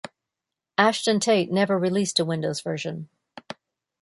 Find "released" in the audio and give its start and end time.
1.77-2.19